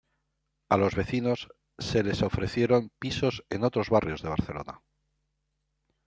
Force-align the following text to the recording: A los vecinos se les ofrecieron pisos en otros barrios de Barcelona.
A 0.69 0.77
los 0.77 0.95
vecinos 0.95 1.49
se 1.77 2.01
les 2.01 2.23
ofrecieron 2.23 2.89
pisos 2.97 3.43
en 3.51 3.63
otros 3.63 3.91
barrios 3.91 4.23
de 4.23 4.29
Barcelona. 4.29 4.81